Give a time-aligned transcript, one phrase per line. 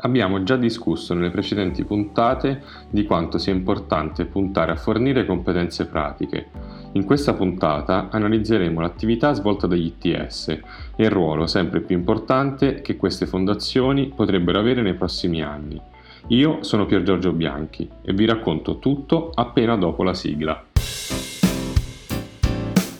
[0.00, 6.50] Abbiamo già discusso nelle precedenti puntate di quanto sia importante puntare a fornire competenze pratiche.
[6.92, 12.96] In questa puntata analizzeremo l'attività svolta dagli ITS e il ruolo sempre più importante che
[12.96, 15.80] queste fondazioni potrebbero avere nei prossimi anni.
[16.28, 20.64] Io sono Pier Giorgio Bianchi e vi racconto tutto appena dopo la sigla.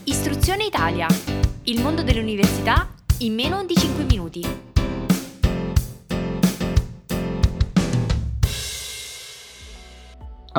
[0.03, 1.07] Istruzione Italia.
[1.65, 2.89] Il mondo dell'università
[3.19, 4.68] in meno di 5 minuti.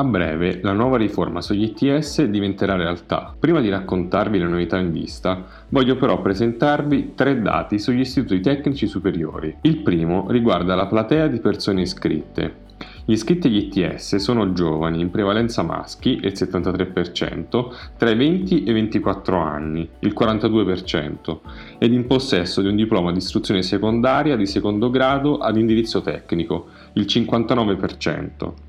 [0.00, 3.34] A breve la nuova riforma sugli ITS diventerà realtà.
[3.38, 8.86] Prima di raccontarvi le novità in vista, voglio però presentarvi tre dati sugli istituti tecnici
[8.86, 9.54] superiori.
[9.60, 12.68] Il primo riguarda la platea di persone iscritte.
[13.04, 17.66] Gli iscritti agli ITS sono giovani, in prevalenza maschi, il 73%,
[17.98, 21.40] tra i 20 e i 24 anni, il 42%,
[21.76, 26.68] ed in possesso di un diploma di istruzione secondaria di secondo grado ad indirizzo tecnico,
[26.94, 28.68] il 59%.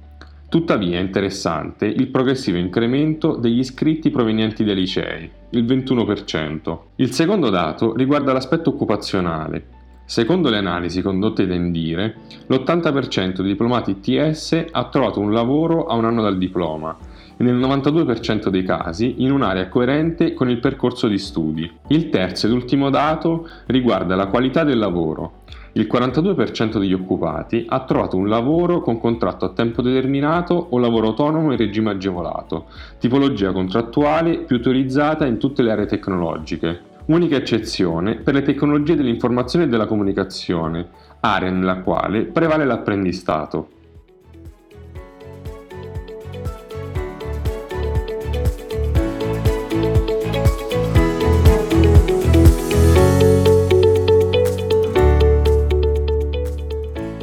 [0.52, 6.78] Tuttavia è interessante il progressivo incremento degli iscritti provenienti dai licei, il 21%.
[6.98, 9.68] Il secondo dato riguarda l'aspetto occupazionale.
[10.04, 15.96] Secondo le analisi condotte da Indire, l'80% dei diplomati ITS ha trovato un lavoro a
[15.96, 16.98] un anno dal diploma
[17.38, 21.72] e nel 92% dei casi in un'area coerente con il percorso di studi.
[21.88, 25.44] Il terzo ed ultimo dato riguarda la qualità del lavoro.
[25.74, 31.08] Il 42% degli occupati ha trovato un lavoro con contratto a tempo determinato o lavoro
[31.08, 32.66] autonomo in regime agevolato,
[33.00, 36.82] tipologia contrattuale più utilizzata in tutte le aree tecnologiche.
[37.06, 40.90] Unica eccezione per le tecnologie dell'informazione e della comunicazione,
[41.22, 43.70] area nella quale prevale l'apprendistato.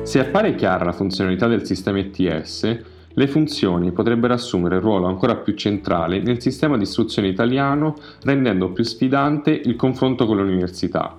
[0.08, 2.78] Se appare chiara la funzionalità del sistema ETS,
[3.12, 8.72] le funzioni potrebbero assumere un ruolo ancora più centrale nel sistema di istruzione italiano, rendendo
[8.72, 11.14] più sfidante il confronto con le università.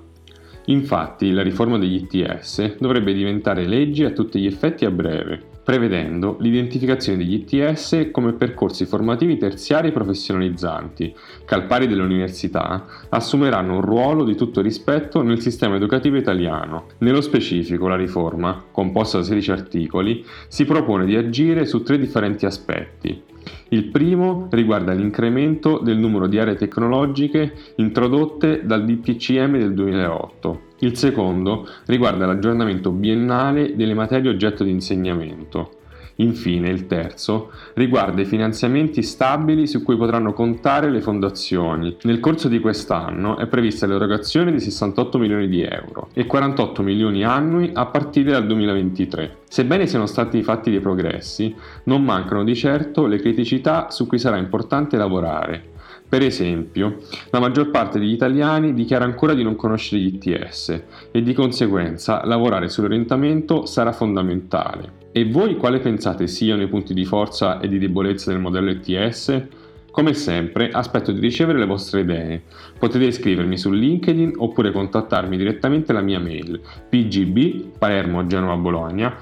[0.66, 6.37] Infatti, la riforma degli ITS dovrebbe diventare legge a tutti gli effetti a breve, prevedendo
[6.39, 11.15] l'identificazione degli ITS come percorsi formativi terziari professionalizzanti,
[11.45, 16.85] che al pari delle università assumeranno un ruolo di tutto rispetto nel sistema educativo italiano.
[16.99, 22.45] Nello specifico la riforma, composta da 16 articoli, si propone di agire su tre differenti
[22.45, 23.23] aspetti.
[23.69, 30.69] Il primo riguarda l'incremento del numero di aree tecnologiche introdotte dal DPCM del 2008.
[30.79, 35.78] Il secondo riguarda l'aggiornamento biennale delle materie oggetto di insegnamento.
[36.19, 41.95] Infine, il terzo riguarda i finanziamenti stabili su cui potranno contare le fondazioni.
[42.03, 47.23] Nel corso di quest'anno è prevista l'erogazione di 68 milioni di euro e 48 milioni
[47.23, 49.38] annui a partire dal 2023.
[49.47, 54.38] Sebbene siano stati fatti dei progressi, non mancano di certo le criticità su cui sarà
[54.38, 55.78] importante lavorare.
[56.09, 61.21] Per esempio, la maggior parte degli italiani dichiara ancora di non conoscere gli ITS e
[61.21, 64.97] di conseguenza lavorare sull'orientamento sarà fondamentale.
[65.11, 69.47] E voi quale pensate siano i punti di forza e di debolezza del modello ETS?
[69.91, 72.44] Come sempre, aspetto di ricevere le vostre idee.
[72.77, 79.16] Potete iscrivermi su LinkedIn oppure contattarmi direttamente alla mia mail pgb palermo genova bologna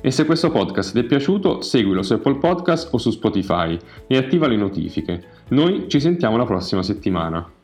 [0.00, 4.16] e se questo podcast ti è piaciuto seguilo su Apple Podcast o su Spotify e
[4.16, 5.22] attiva le notifiche.
[5.48, 7.59] Noi ci sentiamo la prossima settimana.